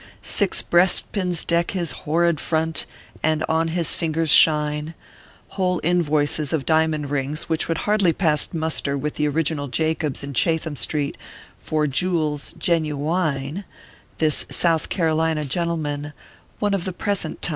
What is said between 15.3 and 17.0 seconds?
gentleman, One of the